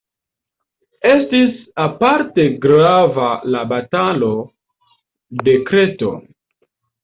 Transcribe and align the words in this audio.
Estis 1.09 1.59
aparte 1.83 2.47
grava 2.65 3.29
la 3.59 3.63
Batalo 3.75 4.33
de 5.47 5.59
Kreto. 5.73 6.15